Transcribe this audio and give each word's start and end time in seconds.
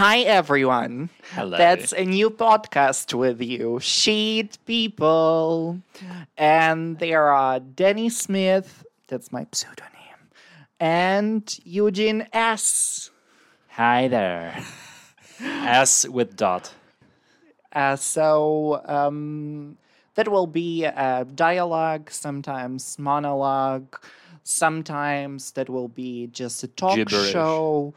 Hi, 0.00 0.20
everyone. 0.20 1.10
Hello. 1.34 1.58
That's 1.58 1.92
a 1.92 2.06
new 2.06 2.30
podcast 2.30 3.12
with 3.12 3.42
you, 3.42 3.80
Sheet 3.80 4.56
People. 4.64 5.82
And 6.38 6.98
there 6.98 7.28
are 7.28 7.60
Dany 7.60 8.10
Smith, 8.10 8.86
that's 9.08 9.30
my 9.30 9.46
pseudonym, 9.52 10.20
and 10.80 11.44
Eugene 11.64 12.26
S. 12.32 13.10
Hi 13.72 14.08
there. 14.08 14.64
S 15.42 16.08
with 16.08 16.34
dot. 16.34 16.72
Uh, 17.70 17.96
so 17.96 18.80
um, 18.86 19.76
that 20.14 20.28
will 20.28 20.46
be 20.46 20.84
a 20.84 21.26
dialogue, 21.34 22.10
sometimes 22.10 22.98
monologue, 22.98 23.98
sometimes 24.44 25.52
that 25.52 25.68
will 25.68 25.88
be 25.88 26.28
just 26.28 26.64
a 26.64 26.68
talk 26.68 26.96
Gibberish. 26.96 27.32
show, 27.32 27.92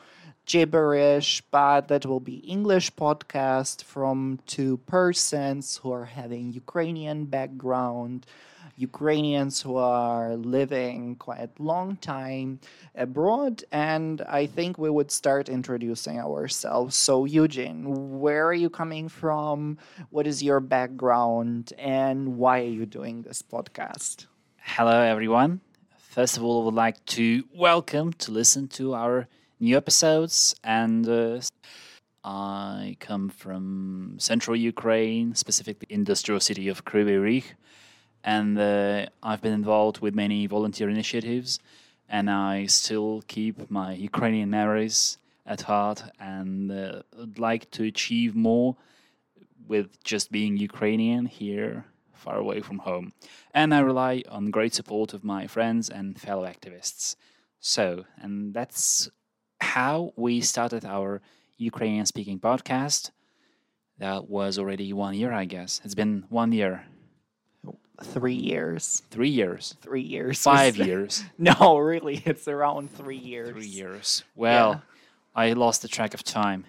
gibberish, 0.45 1.41
but 1.51 1.87
that 1.87 2.05
will 2.05 2.19
be 2.19 2.37
English 2.37 2.93
podcast 2.93 3.83
from 3.83 4.39
two 4.45 4.77
persons 4.85 5.77
who 5.77 5.91
are 5.91 6.05
having 6.05 6.53
Ukrainian 6.53 7.25
background. 7.25 8.25
Ukrainians 8.75 9.61
who 9.61 9.75
are 9.77 10.35
living 10.35 11.15
quite 11.17 11.59
long 11.59 11.95
time 11.97 12.59
abroad 12.95 13.63
and 13.71 14.21
I 14.27 14.47
think 14.47 14.77
we 14.77 14.89
would 14.89 15.11
start 15.11 15.47
introducing 15.47 16.19
ourselves. 16.19 16.95
So 16.95 17.25
Eugene, 17.25 18.19
where 18.19 18.47
are 18.47 18.53
you 18.53 18.71
coming 18.71 19.09
from? 19.09 19.77
What 20.09 20.25
is 20.25 20.41
your 20.41 20.59
background 20.59 21.73
and 21.77 22.37
why 22.37 22.61
are 22.61 22.75
you 22.79 22.87
doing 22.87 23.21
this 23.21 23.43
podcast? 23.43 24.25
Hello, 24.57 25.01
everyone. 25.01 25.61
First 25.97 26.37
of 26.37 26.43
all, 26.43 26.61
I 26.61 26.65
would 26.65 26.73
like 26.73 27.03
to 27.17 27.43
welcome 27.53 28.13
to 28.13 28.31
listen 28.31 28.67
to 28.69 28.95
our 28.95 29.27
new 29.63 29.77
episodes. 29.77 30.55
And 30.63 31.07
uh, 31.07 31.39
I 32.23 32.97
come 32.99 33.29
from 33.29 34.17
central 34.19 34.55
Ukraine, 34.55 35.35
specifically 35.35 35.87
industrial 35.89 36.39
city 36.39 36.67
of 36.67 36.85
Kryvyi 36.85 37.19
Rih. 37.27 37.45
And 38.23 38.59
uh, 38.59 39.07
I've 39.21 39.41
been 39.41 39.53
involved 39.53 39.99
with 39.99 40.13
many 40.13 40.45
volunteer 40.47 40.89
initiatives. 40.89 41.59
And 42.09 42.29
I 42.29 42.67
still 42.67 43.23
keep 43.27 43.71
my 43.71 43.93
Ukrainian 43.93 44.49
memories 44.49 45.17
at 45.45 45.61
heart 45.61 46.03
and 46.19 46.71
uh, 46.71 47.01
would 47.17 47.39
like 47.39 47.71
to 47.71 47.83
achieve 47.83 48.35
more 48.35 48.75
with 49.67 49.87
just 50.03 50.31
being 50.31 50.57
Ukrainian 50.57 51.25
here, 51.25 51.85
far 52.13 52.37
away 52.37 52.59
from 52.61 52.79
home. 52.79 53.13
And 53.53 53.73
I 53.73 53.79
rely 53.79 54.23
on 54.29 54.51
great 54.51 54.73
support 54.73 55.13
of 55.13 55.23
my 55.23 55.47
friends 55.47 55.89
and 55.89 56.19
fellow 56.19 56.45
activists. 56.45 57.15
So, 57.59 58.05
and 58.21 58.53
that's 58.53 59.09
how 59.63 60.13
we 60.15 60.41
started 60.41 60.83
our 60.85 61.21
Ukrainian 61.57 62.05
speaking 62.05 62.39
podcast. 62.39 63.11
That 63.99 64.29
was 64.29 64.57
already 64.59 64.91
one 64.93 65.13
year, 65.15 65.31
I 65.31 65.45
guess. 65.45 65.81
It's 65.83 65.95
been 65.95 66.25
one 66.29 66.51
year, 66.51 66.85
Three 68.01 68.33
years. 68.33 69.03
three 69.11 69.29
years, 69.29 69.75
Three 69.81 70.01
years. 70.01 70.39
five 70.41 70.75
years, 70.89 71.23
No, 71.37 71.77
really, 71.77 72.21
it's 72.25 72.47
around 72.47 72.89
three 72.91 73.17
years. 73.31 73.49
three 73.49 73.67
years. 73.67 74.23
Well, 74.35 74.81
I 75.35 75.53
lost 75.53 75.81
the 75.83 75.87
track 75.87 76.13
of 76.13 76.23
time. 76.23 76.65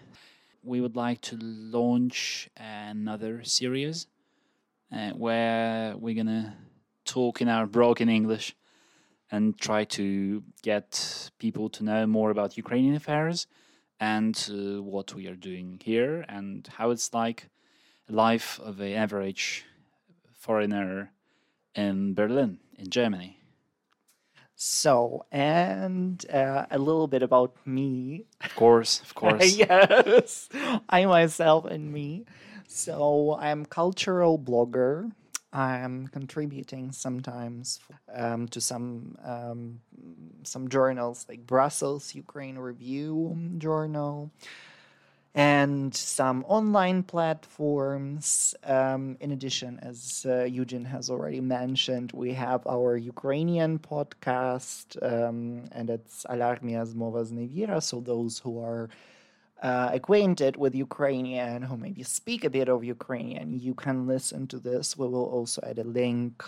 We 0.63 0.81
would 0.83 0.97
like 0.97 1.21
to 1.23 1.37
launch 1.41 2.49
another 2.57 3.43
series 3.43 4.07
uh, 4.93 5.11
where 5.11 5.97
we're 5.97 6.15
gonna 6.15 6.57
talk 7.05 7.41
in 7.43 7.49
our 7.49 7.67
broken 7.67 8.09
English 8.09 8.55
and 9.35 9.59
try 9.59 9.83
to 9.85 10.45
get 10.63 11.31
people 11.39 11.69
to 11.69 11.83
know 11.83 12.07
more 12.07 12.31
about 12.31 12.57
Ukrainian 12.57 12.95
affairs 12.95 13.49
and 13.99 14.35
uh, 14.49 14.81
what 14.95 15.09
we 15.15 15.27
are 15.31 15.41
doing 15.51 15.81
here 15.83 16.25
and 16.29 16.69
how 16.79 16.91
it's 16.91 17.13
like 17.13 17.49
life 18.09 18.61
of 18.69 18.79
an 18.81 18.93
average 18.93 19.65
foreigner 20.45 21.11
in 21.75 22.15
Berlin, 22.15 22.59
in 22.79 22.91
Germany. 22.91 23.41
So, 24.55 25.27
and 25.33 26.25
uh, 26.31 26.67
a 26.71 26.79
little 26.79 27.09
bit 27.09 27.23
about 27.25 27.57
me. 27.67 28.27
Of 28.41 28.55
course, 28.55 29.01
of 29.01 29.15
course. 29.21 29.57
yes, 29.57 30.49
I 30.89 31.07
myself 31.07 31.65
and 31.65 31.93
me. 31.93 32.25
So 32.69 33.37
I'm 33.41 33.67
cultural 33.67 34.39
blogger. 34.39 35.11
I'm 35.55 36.09
contributing 36.09 36.91
sometimes 36.91 37.79
um, 38.13 38.49
to 38.49 38.61
some 38.61 39.17
um, 39.25 39.81
some 40.43 40.69
journals 40.69 41.25
like 41.29 41.47
Brussels 41.47 42.15
Ukraine 42.15 42.59
Review 42.59 43.37
journal 43.59 44.33
and 45.35 45.95
some 45.95 46.45
online 46.49 47.03
platforms. 47.05 48.55
Um, 48.65 49.17
in 49.21 49.31
addition, 49.31 49.79
as 49.81 50.27
uh, 50.29 50.45
Eugene 50.45 50.85
has 50.85 51.09
already 51.09 51.41
mentioned, 51.41 52.13
we 52.13 52.33
have 52.35 52.67
our 52.67 52.97
Ukrainian 52.97 53.79
podcast, 53.79 54.87
um, 55.03 55.65
and 55.73 55.89
it's 55.89 56.25
Alarmia 56.29 56.87
Zmova 56.87 57.25
Znevira. 57.25 57.83
So 57.83 58.01
those 58.01 58.39
who 58.41 58.61
are 58.63 58.89
uh, 59.63 59.91
acquainted 59.93 60.57
with 60.57 60.75
Ukrainian, 60.75 61.63
who 61.63 61.77
maybe 61.77 62.03
speak 62.03 62.45
a 62.45 62.51
bit 62.51 62.69
of 62.69 62.85
Ukrainian, 62.85 63.59
you 63.59 63.75
can 63.75 64.07
listen 64.07 64.47
to 64.49 64.59
this. 64.59 64.97
We 64.99 65.07
will 65.07 65.27
also 65.27 65.63
add 65.65 65.79
a 65.79 65.85
link 65.85 66.45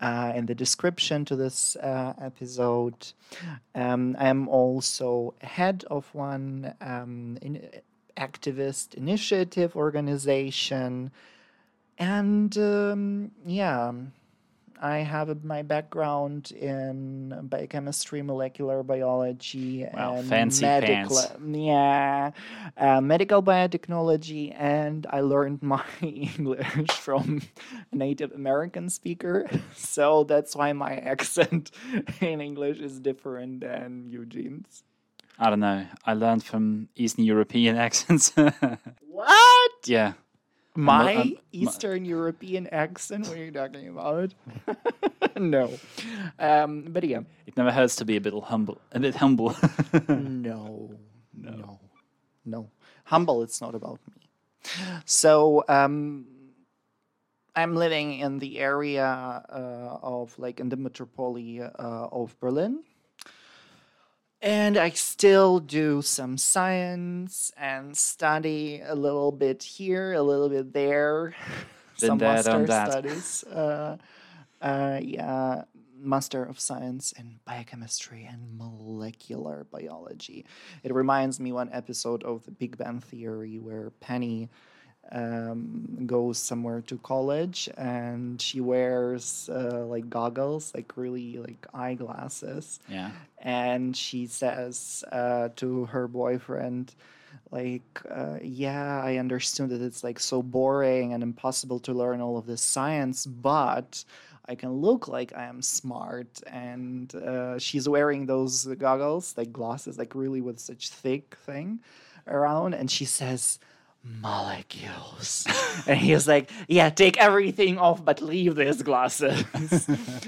uh, 0.00 0.32
in 0.34 0.46
the 0.46 0.54
description 0.54 1.24
to 1.26 1.36
this 1.36 1.76
uh, 1.76 2.12
episode. 2.20 3.12
Um, 3.74 4.16
I'm 4.18 4.48
also 4.48 5.34
head 5.40 5.84
of 5.90 6.12
one 6.14 6.74
um, 6.80 7.38
in, 7.40 7.70
activist 8.16 8.94
initiative 8.94 9.76
organization. 9.76 11.10
And 11.98 12.56
um, 12.58 13.30
yeah, 13.46 13.92
I 14.82 14.98
have 14.98 15.44
my 15.44 15.62
background 15.62 16.50
in 16.50 17.46
biochemistry, 17.48 18.20
molecular 18.22 18.82
biology, 18.82 19.86
Wow, 19.94 20.16
and 20.16 20.28
fancy 20.28 20.64
medical, 20.66 21.16
pants. 21.16 21.38
yeah, 21.56 22.32
uh, 22.76 23.00
medical 23.00 23.42
biotechnology, 23.44 24.52
and 24.58 25.06
I 25.08 25.20
learned 25.20 25.62
my 25.74 25.84
English 26.02 26.90
from 26.90 27.42
a 27.92 27.96
Native 27.96 28.32
American 28.32 28.90
speaker, 28.90 29.48
so 29.76 30.24
that's 30.24 30.56
why 30.56 30.72
my 30.72 30.96
accent 31.12 31.70
in 32.20 32.40
English 32.40 32.78
is 32.80 32.98
different 32.98 33.60
than 33.60 34.08
Eugene's. 34.08 34.82
I 35.38 35.48
don't 35.48 35.60
know. 35.60 35.86
I 36.04 36.14
learned 36.14 36.42
from 36.44 36.88
Eastern 36.96 37.24
European 37.24 37.76
accents. 37.76 38.32
What? 39.06 39.72
yeah. 39.86 40.12
My 40.74 41.12
I'm- 41.12 41.28
my- 41.30 41.40
Eastern 41.52 42.04
European 42.04 42.66
accent? 42.68 43.28
What 43.28 43.36
are 43.36 43.44
you 43.44 43.52
talking 43.52 43.88
about? 43.88 44.32
no. 45.36 45.78
Um, 46.38 46.86
but 46.88 47.04
yeah. 47.04 47.20
It 47.46 47.56
never 47.56 47.70
hurts 47.70 47.96
to 47.96 48.04
be 48.04 48.16
a 48.16 48.20
bit 48.20 48.32
humble. 48.44 48.78
A 48.92 49.00
bit 49.00 49.14
humble. 49.14 49.54
No. 50.08 50.90
No. 51.34 51.78
No. 52.44 52.70
Humble, 53.04 53.42
it's 53.42 53.60
not 53.60 53.74
about 53.74 54.00
me. 54.08 54.22
So, 55.04 55.64
um, 55.68 56.26
I'm 57.54 57.76
living 57.76 58.18
in 58.20 58.38
the 58.38 58.58
area 58.58 59.04
uh, 59.48 59.98
of, 60.02 60.38
like, 60.38 60.60
in 60.60 60.68
the 60.70 60.76
metropole 60.76 61.36
uh, 61.36 62.08
of 62.10 62.38
Berlin. 62.40 62.82
And 64.42 64.76
I 64.76 64.90
still 64.90 65.60
do 65.60 66.02
some 66.02 66.36
science 66.36 67.52
and 67.56 67.96
study 67.96 68.82
a 68.84 68.96
little 68.96 69.30
bit 69.30 69.62
here, 69.62 70.14
a 70.14 70.22
little 70.22 70.48
bit 70.48 70.72
there. 70.72 71.34
Some 71.94 72.18
there, 72.18 72.32
master 72.32 72.66
studies. 72.66 73.44
Uh, 73.52 73.96
uh, 74.60 74.98
yeah, 75.00 75.62
Master 75.96 76.42
of 76.44 76.58
Science 76.58 77.12
in 77.12 77.38
Biochemistry 77.44 78.24
and 78.24 78.58
Molecular 78.58 79.66
Biology. 79.70 80.44
It 80.82 80.92
reminds 80.92 81.38
me 81.38 81.52
one 81.52 81.70
episode 81.72 82.24
of 82.24 82.44
the 82.44 82.50
Big 82.50 82.76
Bang 82.76 83.00
Theory 83.00 83.58
where 83.58 83.90
Penny 84.00 84.48
um, 85.10 86.06
goes 86.06 86.38
somewhere 86.38 86.80
to 86.82 86.96
college 86.98 87.68
and 87.76 88.40
she 88.40 88.60
wears 88.60 89.50
uh, 89.52 89.84
like 89.86 90.08
goggles, 90.08 90.72
like 90.74 90.96
really 90.96 91.38
like 91.38 91.66
eyeglasses. 91.74 92.80
Yeah. 92.88 93.10
and 93.38 93.96
she 93.96 94.26
says 94.26 95.04
uh, 95.12 95.48
to 95.56 95.86
her 95.86 96.06
boyfriend 96.08 96.94
like 97.50 98.00
uh, 98.10 98.36
yeah 98.42 99.00
i 99.02 99.16
understood 99.16 99.70
that 99.70 99.80
it's 99.82 100.04
like 100.04 100.20
so 100.20 100.42
boring 100.42 101.12
and 101.12 101.22
impossible 101.22 101.78
to 101.80 101.92
learn 101.92 102.20
all 102.20 102.36
of 102.36 102.46
this 102.46 102.60
science 102.62 103.26
but 103.26 104.04
i 104.46 104.54
can 104.54 104.70
look 104.72 105.08
like 105.08 105.32
i 105.34 105.44
am 105.44 105.60
smart. 105.62 106.40
And 106.46 107.14
uh, 107.14 107.58
she's 107.58 107.88
wearing 107.88 108.26
those 108.26 108.66
goggles 108.78 109.34
like 109.36 109.52
glasses 109.52 109.98
like 109.98 110.14
really 110.14 110.40
with 110.40 110.58
such 110.58 110.88
thick 110.90 111.36
thing 111.46 111.80
around. 112.26 112.74
And 112.74 112.90
she 112.90 113.04
says 113.04 113.58
molecules 114.04 115.46
and 115.86 115.98
he's 115.98 116.26
like 116.26 116.50
yeah 116.68 116.90
take 116.90 117.16
everything 117.18 117.78
off 117.78 118.04
but 118.04 118.20
leave 118.20 118.56
these 118.56 118.82
glasses 118.82 119.44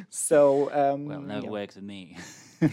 so 0.11 0.71
um 0.73 1.07
Well, 1.07 1.21
never 1.21 1.47
yeah. 1.47 1.51
worked 1.51 1.75
with 1.75 1.85
me. 1.85 2.17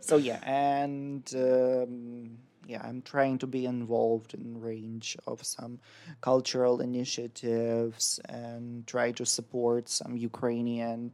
so 0.00 0.16
yeah, 0.16 0.40
and 0.42 1.22
um, 1.36 2.30
yeah, 2.66 2.82
I'm 2.84 3.02
trying 3.02 3.38
to 3.38 3.46
be 3.46 3.66
involved 3.66 4.34
in 4.34 4.60
range 4.60 5.16
of 5.26 5.44
some 5.44 5.78
cultural 6.20 6.80
initiatives 6.80 8.20
and 8.28 8.86
try 8.86 9.12
to 9.12 9.24
support 9.24 9.88
some 9.88 10.16
Ukrainian 10.16 11.12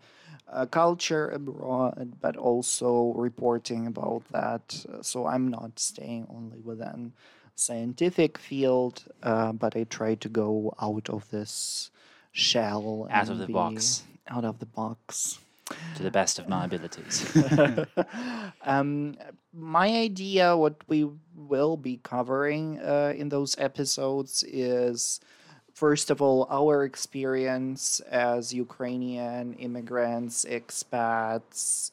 uh, 0.51 0.67
culture 0.67 1.29
abroad, 1.29 2.13
but 2.21 2.37
also 2.37 3.13
reporting 3.15 3.87
about 3.87 4.23
that. 4.33 4.85
So 5.03 5.27
I'm 5.27 5.49
not 5.49 5.79
staying 5.79 6.27
only 6.31 6.61
within 6.61 7.13
scientific 7.59 8.39
field, 8.39 9.05
uh, 9.23 9.53
but 9.53 9.77
I 9.77 9.85
try 9.85 10.15
to 10.17 10.29
go 10.29 10.75
out 10.81 11.09
of 11.11 11.29
this 11.31 11.91
shell, 12.33 13.09
Out 13.11 13.29
of 13.29 13.39
the 13.39 13.47
box. 13.49 14.05
out 14.29 14.45
of 14.45 14.59
the 14.61 14.67
box. 14.67 15.39
to 15.97 16.03
the 16.03 16.11
best 16.11 16.39
of 16.39 16.49
my 16.49 16.65
abilities. 16.65 17.17
um, 18.65 19.17
my 19.53 19.89
idea, 19.89 20.57
what 20.57 20.77
we 20.89 21.09
will 21.37 21.77
be 21.77 21.99
covering 22.03 22.79
uh, 22.81 23.13
in 23.17 23.29
those 23.29 23.59
episodes, 23.59 24.45
is 24.49 25.21
first 25.75 26.11
of 26.11 26.23
all 26.23 26.47
our 26.51 26.85
experience 26.85 28.01
as 28.11 28.55
Ukrainian 28.55 29.55
immigrants, 29.55 30.45
expats. 30.45 31.91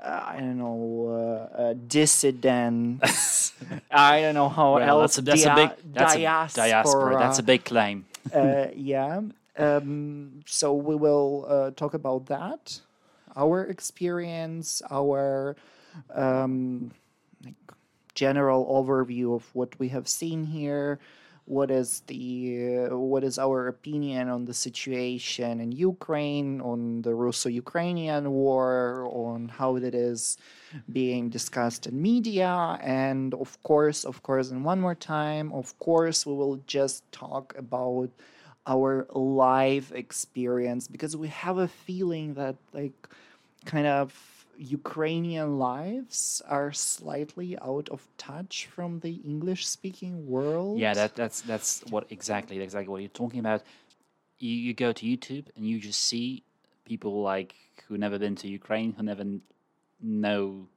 Uh, 0.00 0.24
I 0.28 0.36
don't 0.40 0.56
know, 0.56 1.48
uh, 1.54 1.56
uh, 1.60 1.74
dissidents. 1.86 3.52
I 3.90 4.22
don't 4.22 4.34
know 4.34 4.48
how 4.48 4.76
well, 4.76 5.02
else. 5.02 5.16
that's 5.16 5.18
a, 5.18 5.22
that's 5.22 5.44
a 5.44 5.54
big 5.54 5.92
that's 5.92 6.14
a 6.14 6.20
diaspora. 6.54 7.18
That's 7.18 7.38
a 7.38 7.42
big 7.42 7.64
claim. 7.64 8.06
uh, 8.34 8.68
yeah. 8.74 9.20
Um, 9.58 10.40
so 10.46 10.72
we 10.72 10.96
will 10.96 11.44
uh, 11.46 11.70
talk 11.72 11.92
about 11.92 12.26
that, 12.26 12.80
our 13.36 13.64
experience, 13.64 14.80
our 14.90 15.56
um, 16.14 16.92
like 17.44 17.54
general 18.14 18.64
overview 18.66 19.34
of 19.34 19.54
what 19.54 19.78
we 19.78 19.88
have 19.88 20.08
seen 20.08 20.46
here. 20.46 20.98
What 21.56 21.70
is 21.80 21.88
the 22.06 22.86
what 22.90 23.24
is 23.24 23.36
our 23.36 23.66
opinion 23.66 24.28
on 24.28 24.44
the 24.44 24.54
situation 24.54 25.58
in 25.64 25.72
Ukraine, 25.72 26.60
on 26.60 27.02
the 27.02 27.12
Russo-Ukrainian 27.12 28.30
war, 28.30 29.08
on 29.10 29.48
how 29.58 29.70
it 29.74 29.94
is 30.08 30.38
being 30.92 31.28
discussed 31.28 31.82
in 31.88 32.00
media, 32.00 32.78
and 32.80 33.34
of 33.34 33.50
course, 33.64 34.04
of 34.04 34.22
course, 34.22 34.46
and 34.52 34.64
one 34.64 34.80
more 34.80 34.94
time, 34.94 35.46
of 35.52 35.76
course, 35.80 36.24
we 36.24 36.34
will 36.40 36.60
just 36.78 36.98
talk 37.10 37.46
about 37.58 38.10
our 38.66 39.06
live 39.10 39.90
experience 39.94 40.86
because 40.86 41.16
we 41.16 41.28
have 41.28 41.58
a 41.58 41.66
feeling 41.66 42.34
that 42.34 42.56
like 42.72 43.08
kind 43.64 43.88
of 43.88 44.39
Ukrainian 44.60 45.58
lives 45.58 46.42
are 46.46 46.70
slightly 46.70 47.58
out 47.62 47.88
of 47.88 48.06
touch 48.18 48.66
from 48.66 49.00
the 49.00 49.14
English 49.24 49.66
speaking 49.66 50.26
world. 50.28 50.78
Yeah, 50.78 50.92
that 50.94 51.16
that's 51.16 51.40
that's 51.40 51.82
what 51.88 52.04
exactly 52.10 52.60
exactly 52.60 52.90
what 52.92 53.00
you're 53.00 53.08
talking 53.08 53.40
about. 53.40 53.62
You 54.38 54.50
you 54.50 54.74
go 54.74 54.92
to 54.92 55.06
YouTube 55.06 55.46
and 55.56 55.66
you 55.66 55.78
just 55.80 56.02
see 56.02 56.44
people 56.84 57.22
like 57.22 57.54
who 57.86 57.96
never 57.96 58.18
been 58.18 58.36
to 58.36 58.48
Ukraine, 58.48 58.92
who 58.92 59.02
never 59.02 59.24
know 60.02 60.68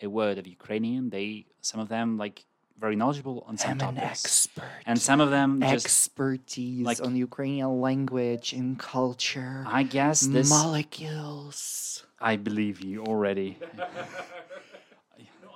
a 0.00 0.08
word 0.08 0.38
of 0.38 0.46
Ukrainian. 0.46 1.10
They 1.10 1.44
some 1.60 1.80
of 1.80 1.88
them 1.88 2.16
like 2.16 2.46
very 2.80 2.96
knowledgeable 2.96 3.44
on 3.46 3.56
some 3.58 3.72
I'm 3.72 3.80
an 3.80 3.94
topics, 3.96 4.24
expert. 4.24 4.64
and 4.86 4.98
some 4.98 5.20
of 5.20 5.30
them 5.30 5.60
just 5.60 5.84
expertise 5.86 6.84
like- 6.86 7.02
on 7.04 7.14
Ukrainian 7.14 7.80
language 7.80 8.52
and 8.52 8.78
culture. 8.78 9.64
I 9.66 9.82
guess 9.82 10.20
this 10.22 10.48
molecules. 10.48 12.04
I 12.20 12.36
believe 12.36 12.76
you 12.82 13.04
already. 13.04 13.58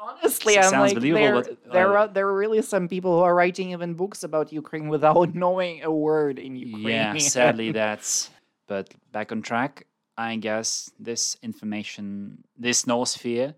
Honestly, 0.06 0.56
S- 0.58 0.66
I'm 0.66 0.70
sounds 0.70 0.92
like 0.92 0.94
believable, 0.96 1.24
there, 1.24 1.42
but, 1.42 1.72
there 1.72 1.96
uh, 1.96 2.00
are 2.02 2.08
there 2.08 2.26
are 2.28 2.36
really 2.36 2.60
some 2.60 2.88
people 2.88 3.16
who 3.16 3.22
are 3.28 3.34
writing 3.34 3.72
even 3.72 3.94
books 3.94 4.22
about 4.22 4.52
Ukraine 4.52 4.88
without 4.88 5.34
knowing 5.42 5.82
a 5.82 5.90
word 5.90 6.38
in 6.38 6.56
Ukrainian. 6.56 7.16
Yeah, 7.16 7.28
sadly 7.36 7.72
that's. 7.80 8.30
But 8.66 8.92
back 9.12 9.32
on 9.32 9.40
track, 9.42 9.86
I 10.16 10.36
guess 10.36 10.90
this 10.98 11.36
information, 11.42 12.44
this 12.58 12.84
noosphere, 12.84 13.54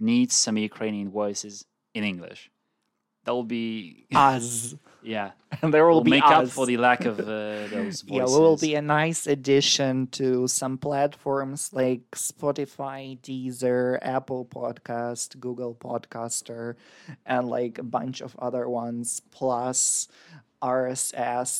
needs 0.00 0.34
some 0.34 0.56
Ukrainian 0.58 1.10
voices 1.10 1.64
in 1.94 2.04
English. 2.04 2.50
That 3.24 3.32
will 3.32 3.44
be, 3.44 4.06
us, 4.14 4.74
yeah, 5.02 5.32
and 5.60 5.72
there 5.74 5.86
will 5.86 5.96
will 5.96 6.04
be 6.04 6.10
make 6.12 6.24
us. 6.24 6.30
up 6.30 6.48
for 6.48 6.66
the 6.66 6.76
lack 6.76 7.04
of 7.04 7.20
uh, 7.20 7.22
those 7.70 8.02
voices. 8.02 8.04
Yeah, 8.06 8.24
we 8.24 8.40
will 8.40 8.56
be 8.56 8.74
a 8.74 8.82
nice 8.82 9.26
addition 9.26 10.06
to 10.08 10.48
some 10.48 10.78
platforms 10.78 11.72
like 11.72 12.10
Spotify, 12.12 13.18
Deezer, 13.20 13.98
Apple 14.02 14.44
Podcast, 14.44 15.38
Google 15.40 15.74
Podcaster, 15.74 16.74
and 17.26 17.48
like 17.48 17.78
a 17.78 17.84
bunch 17.84 18.20
of 18.20 18.36
other 18.38 18.68
ones, 18.68 19.20
plus 19.30 20.08
rss.com. 20.62 21.52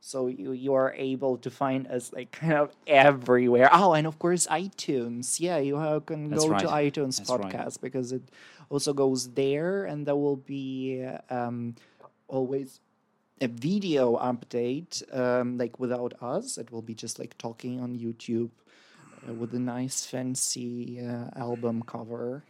So 0.00 0.26
you, 0.28 0.52
you 0.52 0.74
are 0.74 0.92
able 0.96 1.36
to 1.38 1.50
find 1.50 1.86
us 1.88 2.12
like 2.12 2.32
kind 2.32 2.54
of 2.54 2.74
everywhere. 2.86 3.68
Oh, 3.72 3.92
and 3.92 4.06
of 4.06 4.18
course 4.18 4.46
iTunes. 4.48 5.40
Yeah, 5.40 5.58
you 5.58 5.76
can 6.06 6.30
That's 6.30 6.44
go 6.44 6.48
to 6.58 6.66
iTunes 6.66 7.18
That's 7.18 7.30
right. 7.30 7.52
podcast 7.52 7.80
because 7.80 8.12
it 8.12 8.22
also 8.70 8.92
goes 8.92 9.30
there, 9.34 9.84
and 9.84 10.06
there 10.06 10.16
will 10.16 10.36
be 10.36 11.04
um, 11.30 11.74
always 12.28 12.80
a 13.40 13.48
video 13.48 14.16
update 14.18 15.02
um, 15.16 15.56
like 15.58 15.78
without 15.80 16.12
us 16.22 16.58
it 16.58 16.70
will 16.70 16.82
be 16.82 16.94
just 16.94 17.18
like 17.18 17.36
talking 17.38 17.80
on 17.80 17.96
youtube 17.96 18.50
uh, 19.28 19.32
with 19.34 19.54
a 19.54 19.58
nice 19.58 20.04
fancy 20.06 21.00
uh, 21.00 21.30
album 21.36 21.82
cover 21.82 22.44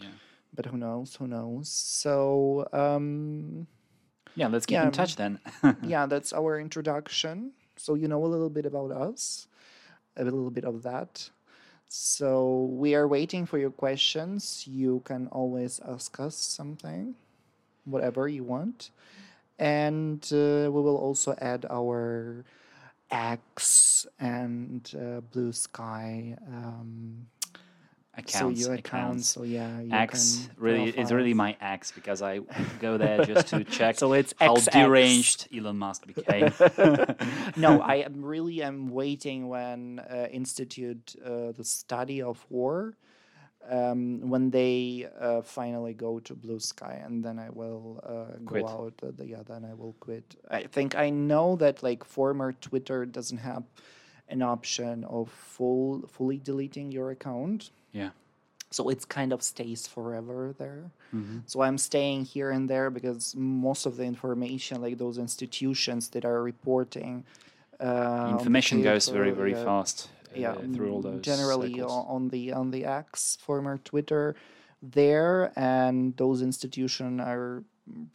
Yeah. 0.00 0.08
but 0.54 0.66
who 0.66 0.76
knows 0.76 1.16
who 1.16 1.26
knows 1.26 1.68
so 1.68 2.66
um, 2.72 3.66
Yeah, 4.34 4.48
let's 4.48 4.66
keep 4.66 4.82
Yeah, 4.82 4.84
in 4.84 4.90
touch 4.92 5.16
then. 5.16 5.40
yeah 5.80 6.06
that's 6.06 6.32
our 6.32 6.58
introduction. 6.58 7.52
So 7.76 7.94
you 7.94 8.08
know 8.08 8.24
a 8.24 8.26
little 8.30 8.50
bit 8.50 8.66
about 8.66 8.90
us 8.92 9.46
a 10.16 10.24
little 10.24 10.50
bit 10.50 10.64
of 10.64 10.82
that. 10.82 11.30
So 11.88 12.64
we 12.72 12.94
are 12.94 13.06
waiting 13.08 13.46
for 13.46 13.58
your 13.58 13.70
questions. 13.70 14.66
You 14.66 15.02
can 15.04 15.28
always 15.28 15.80
ask 15.86 16.18
us 16.20 16.36
something 16.36 17.14
whatever 17.84 18.28
you 18.28 18.44
want. 18.44 18.90
And 19.58 20.22
uh, 20.32 20.70
we 20.72 20.80
will 20.82 20.96
also 20.96 21.34
add 21.40 21.66
our 21.70 22.44
X 23.10 24.06
and 24.18 24.90
uh, 24.98 25.20
Blue 25.20 25.52
Sky 25.52 26.36
um, 26.48 27.26
accounts, 28.28 28.60
so 28.62 28.66
your 28.66 28.74
account. 28.74 29.04
accounts. 29.04 29.28
So 29.28 29.42
yeah, 29.42 29.80
you 29.80 29.92
X 29.92 30.48
really 30.56 30.90
is 30.90 31.12
really 31.12 31.34
my 31.34 31.56
X 31.60 31.92
because 31.92 32.22
I 32.22 32.40
go 32.80 32.98
there 32.98 33.24
just 33.24 33.48
to 33.48 33.64
check 33.78 33.98
So 33.98 34.12
it's 34.12 34.34
how 34.40 34.56
XX. 34.56 34.72
deranged 34.72 35.48
Elon 35.56 35.78
Musk 35.78 36.06
became. 36.06 36.52
no, 37.56 37.80
I 37.80 37.96
am 38.06 38.24
really 38.24 38.62
am 38.62 38.90
waiting 38.90 39.48
when 39.48 39.98
uh, 40.00 40.28
Institute 40.30 41.16
uh, 41.24 41.52
the 41.52 41.64
study 41.64 42.22
of 42.22 42.44
war 42.50 42.96
um, 43.70 44.28
when 44.28 44.50
they 44.50 45.06
uh, 45.20 45.42
finally 45.42 45.94
go 45.94 46.18
to 46.20 46.34
Blue 46.34 46.58
Sky, 46.58 47.00
and 47.04 47.24
then 47.24 47.38
I 47.38 47.50
will 47.50 48.00
uh, 48.04 48.36
go 48.44 48.44
Quit. 48.44 48.64
out. 48.68 48.94
Uh, 49.02 49.12
the, 49.16 49.26
yeah, 49.26 49.42
then 49.46 49.64
I 49.64 49.74
will 49.74 49.94
quit. 50.00 50.34
I 50.50 50.64
think 50.64 50.96
I 50.96 51.10
know 51.10 51.56
that 51.56 51.82
like 51.82 52.04
former 52.04 52.52
Twitter 52.52 53.06
doesn't 53.06 53.38
have 53.38 53.64
an 54.28 54.42
option 54.42 55.04
of 55.04 55.30
full 55.30 56.06
fully 56.08 56.38
deleting 56.38 56.90
your 56.90 57.10
account. 57.10 57.70
Yeah. 57.92 58.10
So 58.70 58.88
it's 58.88 59.04
kind 59.04 59.32
of 59.34 59.42
stays 59.42 59.86
forever 59.86 60.54
there. 60.56 60.90
Mhm. 61.12 61.42
So 61.44 61.60
I'm 61.60 61.76
staying 61.76 62.24
here 62.24 62.50
and 62.50 62.70
there 62.70 62.88
because 62.88 63.34
most 63.36 63.84
of 63.84 63.96
the 63.98 64.04
information, 64.04 64.80
like 64.80 64.96
those 64.96 65.18
institutions 65.18 66.08
that 66.10 66.24
are 66.24 66.42
reporting, 66.42 67.24
uh, 67.78 68.28
the 68.28 68.32
Information 68.38 68.82
goes 68.82 69.08
very 69.08 69.30
very 69.30 69.52
yeah, 69.52 69.64
fast 69.64 70.08
uh, 70.34 70.38
Yeah, 70.44 70.54
through 70.74 70.90
all 70.92 71.02
those 71.02 71.20
generally 71.20 71.72
cycles. 71.74 72.06
on 72.08 72.28
the 72.28 72.52
on 72.52 72.70
the 72.70 72.84
X 72.86 73.36
former 73.44 73.76
Twitter, 73.90 74.34
there 74.80 75.52
and 75.56 76.16
those 76.16 76.40
institutions 76.42 77.20
are 77.20 77.64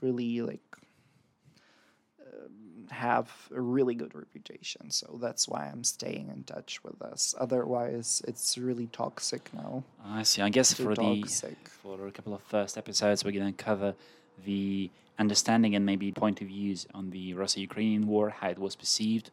really 0.02 0.42
like 0.42 0.66
have 2.98 3.30
a 3.56 3.62
really 3.62 3.96
good 4.02 4.14
reputation. 4.24 4.90
So 4.92 5.08
that's 5.22 5.48
why 5.48 5.62
I'm 5.72 5.84
staying 5.84 6.28
in 6.36 6.44
touch 6.44 6.84
with 6.84 7.00
us. 7.02 7.36
Otherwise, 7.40 8.22
it's 8.28 8.58
really 8.58 8.88
toxic 8.88 9.44
now. 9.54 9.84
I 10.20 10.24
see. 10.24 10.42
I 10.42 10.50
guess 10.50 10.74
for 10.74 10.94
the 10.96 11.14
for 11.84 12.08
a 12.08 12.12
couple 12.12 12.34
of 12.34 12.42
first 12.42 12.78
episodes, 12.78 13.24
we're 13.24 13.38
going 13.40 13.54
to 13.54 13.64
cover 13.72 13.90
the 14.46 14.90
understanding 15.24 15.76
and 15.76 15.84
maybe 15.86 16.12
point 16.12 16.42
of 16.42 16.48
views 16.48 16.80
on 16.94 17.10
the 17.10 17.26
Russia-Ukrainian 17.42 18.04
war, 18.08 18.26
how 18.30 18.50
it 18.50 18.60
was 18.60 18.76
perceived, 18.76 19.28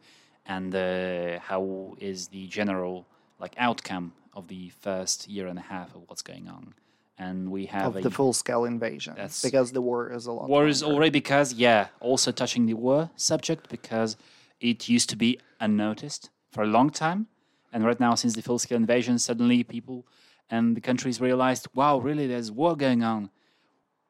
and 0.55 0.75
uh, 0.75 1.39
how 1.51 1.63
is 2.11 2.19
the 2.29 2.47
general 2.59 3.07
like 3.45 3.55
outcome 3.59 4.13
of 4.39 4.49
the 4.49 4.65
first 4.87 5.29
year 5.29 5.47
and 5.47 5.59
a 5.59 5.67
half 5.75 5.95
of 5.95 6.03
what's 6.09 6.23
going 6.23 6.49
on. 6.49 6.75
And 7.17 7.51
we 7.53 7.67
have 7.67 7.87
of 7.89 7.97
a 7.97 8.01
the 8.03 8.11
full 8.11 8.33
scale 8.33 8.65
invasion 8.65 9.15
That's- 9.15 9.41
because 9.43 9.71
the 9.73 9.81
war 9.81 10.13
is 10.13 10.27
a 10.27 10.33
lot. 10.33 10.49
war 10.49 10.67
is 10.67 10.83
already 10.83 11.11
because 11.11 11.53
yeah, 11.55 11.89
also 12.01 12.33
touching 12.33 12.67
the 12.67 12.75
war 12.75 13.11
subject 13.15 13.69
because 13.69 14.17
it 14.61 14.89
used 14.89 15.09
to 15.11 15.17
be 15.17 15.39
unnoticed 15.61 16.31
for 16.51 16.63
a 16.65 16.67
long 16.67 16.91
time, 16.91 17.27
and 17.73 17.85
right 17.85 18.01
now 18.01 18.15
since 18.17 18.35
the 18.35 18.43
full 18.43 18.59
scale 18.59 18.77
invasion, 18.77 19.19
suddenly 19.19 19.63
people 19.63 20.07
and 20.51 20.77
the 20.77 20.81
countries 20.81 21.21
realized, 21.21 21.67
wow, 21.75 21.99
really, 21.99 22.27
there's 22.27 22.51
war 22.51 22.77
going 22.77 23.03
on. 23.03 23.31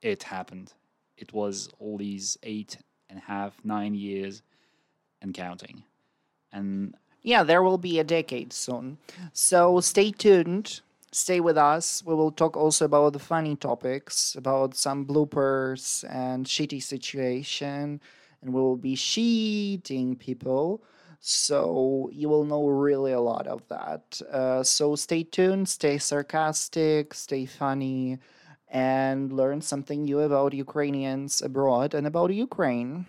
it 0.02 0.25
happened. 0.25 0.73
It 1.16 1.32
was 1.32 1.68
all 1.78 1.96
these 1.99 2.37
eight 2.42 2.76
and 3.08 3.18
a 3.18 3.23
half, 3.23 3.52
nine 3.64 3.94
years 3.94 4.42
and 5.23 5.32
counting. 5.32 5.84
And 6.52 6.94
Yeah, 7.23 7.42
there 7.44 7.62
will 7.62 7.78
be 7.78 7.99
a 7.99 8.04
decade 8.04 8.52
soon. 8.52 8.99
So 9.32 9.80
stay 9.80 10.11
tuned. 10.11 10.80
Stay 11.14 11.38
with 11.38 11.56
us. 11.56 12.02
We 12.04 12.12
will 12.12 12.33
talk 12.33 12.56
also 12.56 12.87
about 12.87 13.12
the 13.12 13.21
funny 13.21 13.54
topics, 13.54 14.35
about 14.35 14.75
some 14.75 15.06
bloopers 15.06 16.04
and 16.11 16.44
shitty 16.44 16.83
situation, 16.83 18.00
and 18.42 18.52
we 18.52 18.61
will 18.61 18.76
be 18.76 18.97
cheating 18.97 20.16
people. 20.16 20.83
So 21.21 22.11
you 22.12 22.28
will 22.28 22.44
know 22.44 22.66
really 22.66 23.12
a 23.12 23.21
lot 23.21 23.47
of 23.47 23.62
that. 23.68 24.21
Uh, 24.28 24.64
so 24.64 24.97
stay 24.97 25.23
tuned, 25.23 25.68
stay 25.68 25.99
sarcastic, 25.99 27.14
stay 27.14 27.47
funny, 27.47 28.18
and 28.66 29.33
learn 29.33 29.61
something 29.61 30.02
new 30.02 30.18
about 30.18 30.52
Ukrainians 30.52 31.40
abroad 31.40 31.94
and 31.94 32.09
about 32.09 32.35
Ukraine. 32.35 33.06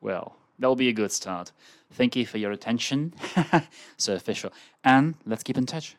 well, 0.00 0.34
that'll 0.58 0.74
be 0.74 0.88
a 0.88 0.92
good 0.92 1.12
start. 1.12 1.52
Thank 1.92 2.16
you 2.16 2.26
for 2.26 2.38
your 2.38 2.50
attention. 2.50 3.14
so 3.98 4.14
official. 4.14 4.52
And 4.82 5.14
let's 5.24 5.44
keep 5.44 5.56
in 5.56 5.66
touch. 5.66 5.94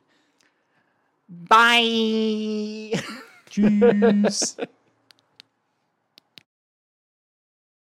Bye. 1.27 2.91
Tschüss. 3.49 4.57